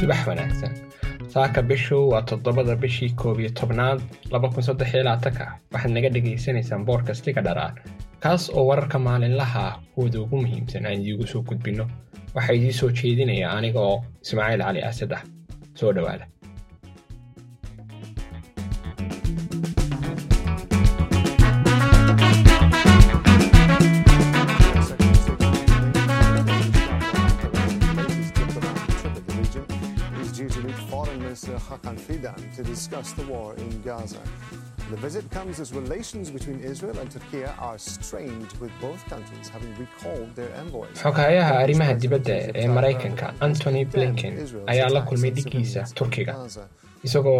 [0.00, 0.72] subax wanaagsan
[1.34, 4.00] saaka bishu waa toddobada bishii koob iyo tobnaad
[5.72, 7.74] waxaad naga dhagaysanaysaan boodkastiga dharaar
[8.22, 9.74] kaas oo wararka maalinlaha ah
[10.24, 11.84] ugu muhiimsan aan idiigu soo gudbinno
[12.34, 15.22] waxaa idii soo jeedinaya aniga oo ismaaciil cali asad ah
[15.78, 16.24] soo dhowaada
[31.68, 34.22] Hakan Fidan to discuss the war in Gaza.
[34.92, 39.72] The visit comes as relations between Israel and Turkey are strained, with both countries having
[39.84, 40.94] recalled their envoys.
[41.02, 44.34] xogayaha arrimaha dibadda ee maraykanka antony blinken
[44.72, 46.34] ayaa la kulmay dhigiisa turkiga
[47.08, 47.38] isagoo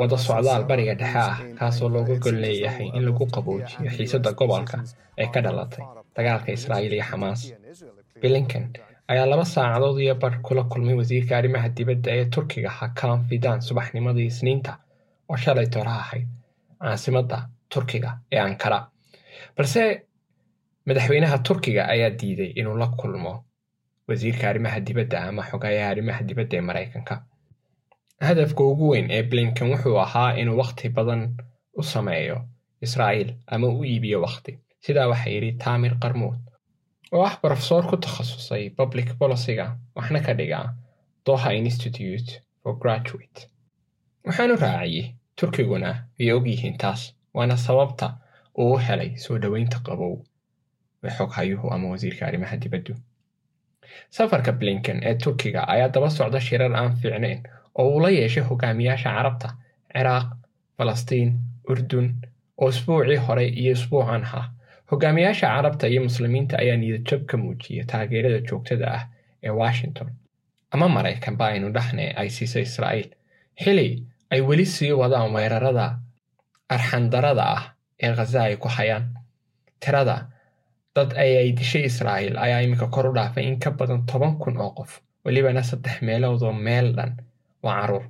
[0.00, 4.78] wada socdaal bariga dhexe ah kaasoo looga gol leeyahay in lagu qaboojiyo xiisadda gobolka
[5.22, 5.84] ee ka dhalatay
[6.16, 7.40] dagaalka israa'iil iyo xamaas
[8.22, 8.64] blinken
[9.10, 14.26] ayaa laba saacadood iyo bar kula kulmay wasiirka arrimaha dibadda ee turkiga hakan fidan subaxnimadii
[14.32, 14.72] isniinta
[15.30, 16.28] oo shalay tora ahayd
[16.80, 17.38] caasimadda
[17.72, 18.78] turkiga ee ankara.
[19.56, 19.82] Balse
[20.86, 23.44] madaxweynaha turkiga ayaa diiday inuu la kulmo
[24.08, 27.14] wasiirka arrimaha dibadda ama xogayaha arrimaha dibadda ee maraykanka.
[28.28, 31.22] Hadafka ugu weyn ee blinken wuxuu ahaa inuu wakhti badan
[31.80, 32.38] u sameeyo
[32.86, 36.38] israa'iil ama u iibiyo wakhti sidaa waxaa yidhi taamir qarmuud
[37.28, 40.66] ah brofesor ku takhasusay public policyga waxna ka dhigaa
[41.26, 42.30] doha institute
[42.62, 43.38] for graduate.
[44.26, 47.02] waxaanu raaciyey turkiguna way ogyihiin taas
[47.34, 48.06] waana sababta
[48.58, 50.14] uu u helay soo dhoweynta qabow
[51.04, 52.94] ee xoghayuhu ama wasiirka arrimaha dibaddu
[54.16, 57.40] safarka blinken ee turkiga ayaa daba socda shirar aan fiicnayn
[57.78, 59.48] oo uu la yeeshay hogaamiyaasha carabta
[59.92, 60.26] ciraaq
[60.76, 61.30] falastiin
[61.70, 62.06] urdun
[62.62, 64.46] oo isbuucii hore iyo isbuucan ah
[64.92, 69.02] hogaamiyaasha carabta iyo muslimiinta ayaa niyadjab ka muujiya taageerada joogtada ah
[69.46, 70.08] ee washington.
[70.70, 73.10] Ama maraykanba aynu dhahne ay siisay israa'iil
[73.62, 73.88] xili
[74.32, 75.86] ay weli sii wadaan weerarada
[76.74, 77.62] arxandarada ah
[78.02, 79.04] ee khaza ay ku hayaan
[79.80, 80.16] tirada
[80.96, 84.56] dad ay ay dishay israa'iil ayaa iminka kor u dhaafay in ka badan toban kun
[84.60, 87.12] oo qof welibana saddex meeloodoo meel dhan
[87.64, 88.04] waa carruur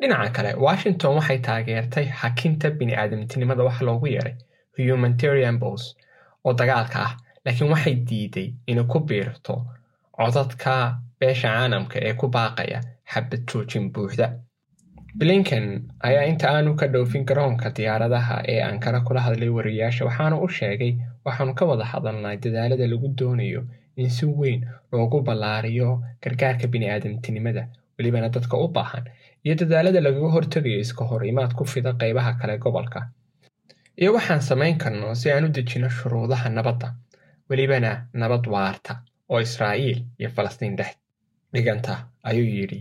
[0.00, 4.34] dhinaca kale washington waxay taageertay hakinta bini'aadamtinimada wax loogu yeeray
[4.90, 5.82] humanitarian bos
[6.44, 7.12] oo dagaalka ah
[7.44, 9.54] laakiin waxay diiday inay ku biirto
[10.16, 10.74] codadka
[11.20, 12.78] beesha caalamka ee ku baaqaya
[13.12, 14.26] xabad joojin buuxda.
[15.18, 15.66] Blinken
[16.08, 20.92] ayaa inta aanu ka dhoofin garoonka diyaaradaha ee ankara kula hadlay wariyaasha waxaana u sheegay
[21.26, 23.62] waxaanu ka wada hadalnay dadaalada lagu doonayo
[23.96, 24.60] in si weyn
[24.92, 25.88] loogu ballaariyo
[26.22, 27.62] gargaarka bini'aadamtinimada
[27.98, 29.04] welibana dadka u baahan
[29.44, 33.00] iyo dadaalada lagaga hortegayo iska hor imaad ku fida qaybaha kale gobolka
[34.00, 36.88] iyo waxaan samayn karno si aan u dejino shuruudaha nabadda
[37.48, 38.92] welibana nabad waarta
[39.30, 40.92] oo israa'iil iyo falastiin dhex
[41.52, 41.92] dhiganta
[42.28, 42.80] ayuu yidhi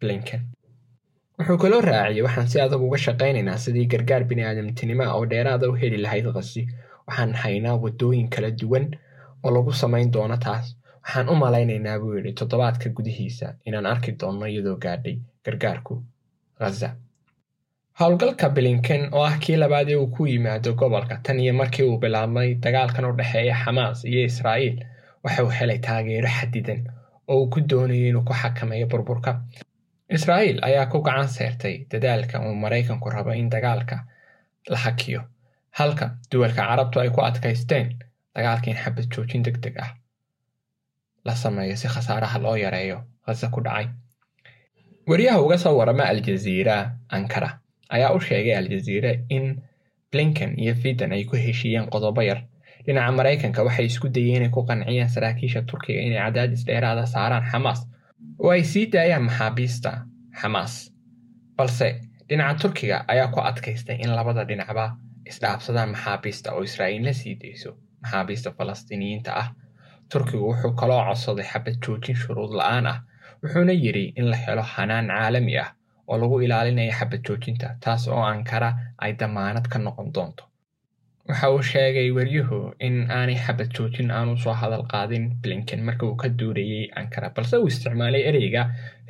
[0.00, 0.40] blinken.
[1.38, 5.74] Wuxuu kaloo raaciyey waxaan si adag uga shaqaynaynaa sidii gargaar bini'aadamtinimo ah oo dheeraada u
[5.82, 6.62] heli lahayd qasi
[7.08, 8.86] waxaan haynaa waddooyin kala duwan
[9.44, 10.66] oo lagu samayn doono taas.
[11.04, 15.94] Waxaan u malaynaynaa buu yidhi toddobaadka gudihiisa inaan arki doonno iyadoo gaadhay gargaarku
[16.60, 16.88] ghaza
[18.00, 21.98] howlgalka blinken oo ah kii labaad ee uu ku yimaado gobolka tan iyo markii uu
[22.02, 24.76] bilaabmay dagaalkan u dhexeeya xamaas iyo israa'iil
[25.24, 26.80] waxa uu helay taageero xadidan
[27.28, 29.32] oo uu ku doonayay inuu ku xakameeyo burburka.
[30.16, 33.96] Israa'iil ayaa ku gacan seertay dadaalka uu maraykanku rabo in dagaalka
[34.72, 35.22] la hakiyo
[35.78, 37.88] halka duwalka carabtu ay ku adkaysteen
[38.34, 39.90] dagaalka in xabad joojin deg ah
[41.24, 43.88] la sameeyo si khasaaraha loo yareeyo khaza ku dhacay.
[45.08, 46.76] Wariyaha uga soo warama aljaziira
[47.08, 47.58] ankara
[47.94, 49.44] ayaa u sheegay aljaziira in
[50.12, 52.40] blinken iyo fidan ay ku heshiiyeen qodobo yar.
[52.86, 57.80] Dhinaca maraykanka waxay isku dayeen inay ku qanciyaan saraakiisha turkiga inay cadaadis dheeraada saaraan xamaas
[58.38, 59.90] oo ay sii daayaan maxaabiista
[60.40, 60.72] xamaas
[61.56, 61.88] balse
[62.28, 64.84] dhinaca turkiga ayaa ku adkaystay in labada dhinacba
[65.30, 67.70] isdhaafsadaan maxaabiista oo israa'iil la sii dayso
[68.02, 69.48] maxaabiista falastiiniyiinta ah.
[70.12, 72.98] Turkigu wuxuu kaloo codsaday xabad joojin shuruud la'aan ah
[73.42, 75.68] wuxuuna yidhi in la helo hanaan caalami ah
[76.08, 80.44] oo lagu ilaalinayo xabad joojinta taas oo ankara ay damaanad ka noqon doonto.
[81.28, 86.16] Waxa uu sheegay weryuhu in aanay xabad joojin aanu soo hadal qaadin blinken marka uu
[86.22, 88.62] ka duurayey ankara balse uu isticmaalay ereyga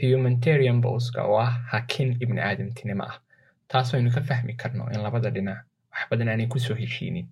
[0.02, 3.16] humanitarian boska oo ah hakin ibni aadamtinimo ah.
[3.68, 5.58] Taas aynu ka fahmi karno in labada dhinac
[5.92, 7.26] wax badan aanay ku soo heshiinin.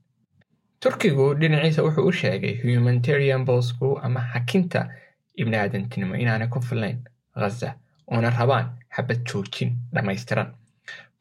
[0.83, 4.89] Turkigu dhinaciisa wuxuu u sheegay humanitarian bosku ama hakinta
[5.37, 6.99] ibni aadamtinimo inaanay ku filayn
[7.37, 7.75] ghaza
[8.13, 10.49] oona rabaan xabad joojin dhammaystiran.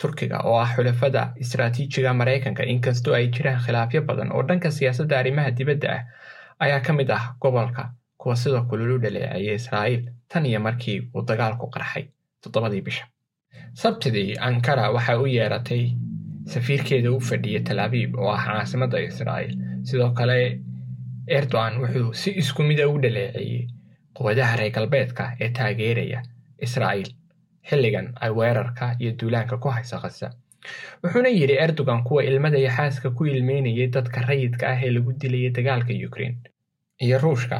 [0.02, 5.52] Turkiga oo ah xulafada istaraatiijiga maraykanka inkastoo ay jiraan khilaafyo badan oo dhanka siyaasadda arrimaha
[5.58, 6.04] dibadda ah
[6.66, 7.84] ayaa ka mid ah gobolka
[8.18, 12.06] kuwa sidoo kale lu dhaleeceeyay israa'iil tan iyo markii uu dagaalku qarxay
[12.42, 13.06] toddobadii bisha.
[13.82, 15.84] Sabtidii ankara waxay u yeeratay
[16.54, 19.54] safiirkeeda u fadhiya talaabiib oo ah caasimadda israa'iil.
[19.84, 20.38] Sidoo kale
[21.38, 23.68] erdogan wuxuu si isku mida u dhaleeceeyey
[24.18, 26.20] quwadaha reer galbeedka ee taageeraya
[26.68, 27.10] israa'iil
[27.70, 30.28] xilligan ay weerarka iyo duulaanka ku haysa khasa
[31.04, 35.52] wuxuuna yidhi erdogan kuwa ilmada iyo xaaska ku ilmeynayay dadka rayidka ah ee lagu dilayay
[35.58, 36.38] dagaalka ukraine
[37.06, 37.58] iyo ruushka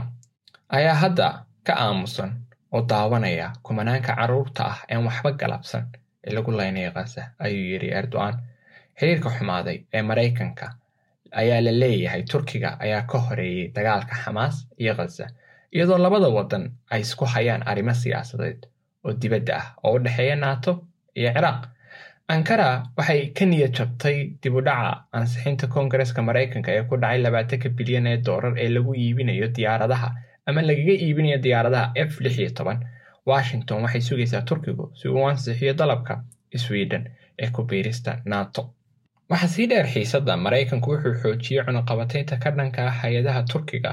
[0.78, 1.28] ayaa hadda
[1.64, 2.32] ka aamusan
[2.72, 5.86] oo daawanaya kumanaanka carruurta ah een waxba galabsan
[6.26, 8.36] ee lagu laynaya khasa ayuu yidhi erdogan.
[9.00, 10.68] Xiriirka xumaaday ee maraykanka
[11.42, 15.26] ayaa la leeyahay turkiga ayaa ka horeeyey dagaalka xamaas iyo khaza
[15.76, 18.60] iyadoo labada waddan ay isku hayaan arrimo siyaasadeed
[19.06, 20.72] oo dibadda ah oo u dhexeeya nato
[21.20, 21.62] iyo ciraaq
[22.34, 22.68] ankara
[22.98, 24.62] waxay ka niyad jabtay dib u
[25.18, 30.10] ansixinta koongareska maraykanka ee ku dhacay labaatanka bilyan ee doolar ee lagu iibinayo diyaaradaha
[30.48, 32.12] ama lagaga iibinayo diyaaradaha f
[33.26, 36.14] washington waxay sugaysaa turkigu si uu ansixiyo dalabka
[36.58, 37.04] sweden
[37.42, 38.62] ee ku biirista nato.
[39.30, 43.92] Waxaa sii dheer xiisadda maraykanku wuxuu xoojiyey cunuqabataynta ka dhanka ah hay'adaha turkiga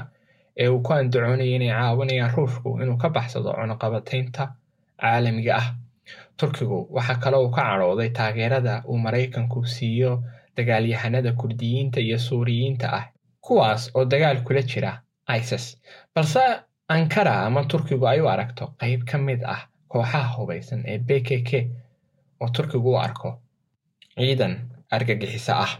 [0.61, 4.43] ee uu ku andacoonayay inay caawinayaan ruushku inuu ka baxsado cunuqabataynta
[5.01, 5.67] caalamiga ah.
[6.37, 10.23] Turkigu waxaa kale uu ka cadhooday taageerada uu maraykanku siiyo
[10.55, 13.05] dagaalyahanada kurdiyiinta iyo suuriyiinta ah
[13.41, 14.91] kuwaas oo dagaal kula jira
[15.37, 15.65] isis.
[16.15, 16.41] Balse
[16.87, 19.61] ankara ama turkigu ay u aragto qayb ka mid ah
[19.91, 21.51] kooxaha hubaysan ee b k k
[22.41, 23.29] oo turkigu u arko
[24.15, 24.53] ciidan
[24.91, 25.71] argagixiso ah.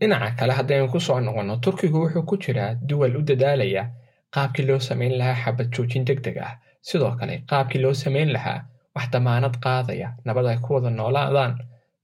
[0.00, 3.84] Dhinaca kale haddaynu ku soo noqonno turkigu wuxuu ku jiraa duwal u dadaalaya
[4.34, 6.54] qaabkii loo samayn lahaa xabad joojin deg deg ah
[6.88, 8.58] sidoo kale qaabkii loo samayn lahaa
[8.94, 11.52] wax damaanad qaadaya nabad ay ku wada noolaadaan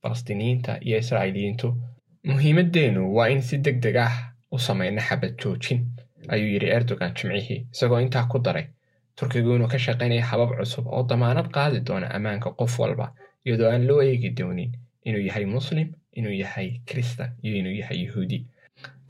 [0.02, 1.68] falastiiniyiinta iyo israa'iiliyiintu
[2.28, 4.14] muhiimadeennu waa in si deg deg ah
[4.54, 5.80] u samayno xabad joojin
[6.34, 8.66] ayuu yidhi erdogan jimcihii isagoo intaa ku daray.
[9.18, 13.06] Turkigu inuu ka shaqaynaya habab cusub oo damaanad qaadi doona ammaanka qof walba
[13.46, 14.72] iyadoo aan loo eegi doonin
[15.08, 15.88] inuu yahay muslim
[16.18, 18.38] inuu yahay kristan iyo inuu yahay yuhuudi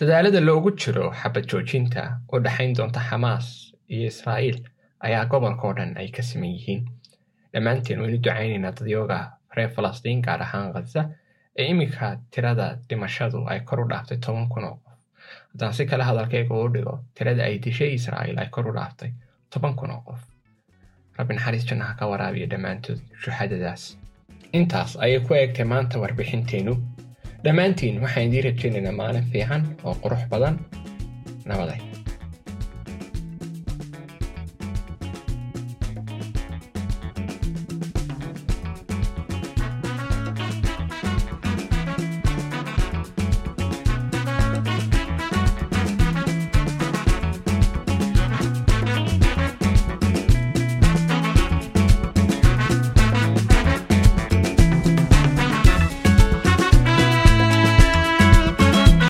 [0.00, 2.02] dadaalada loogu jiro xabad joojinta
[2.32, 3.46] u dhexayn doonta xamaas
[3.94, 4.58] iyo israa'iil
[5.06, 6.82] ayaa gobolkao dhan ay ka siman yihiin
[7.52, 9.18] dhammaanteen waynu ducaynaynaa dadyooga
[9.56, 11.02] reer falastiin gaar ahaan khaza
[11.58, 14.94] ee iminka tirada dhimashadu ay kor u dhaaftay toban kun oo qof
[15.52, 19.10] haddaan si kale hadalkayga uu dhigo tirada ay dishay israa'iil ay kor u dhaaftay
[19.52, 20.20] toban kun oo qof
[21.18, 23.82] rabbi naxariis jannaha ka waraabiya dhammaantood shuxadadaas
[24.58, 26.74] intaas ayay ku eegtay maanta warbixinteennu
[27.44, 30.54] dhammaantiin waxaan idiin rajaynaynaa maalin fiican oo qurux badan.
[31.50, 31.80] Nabaday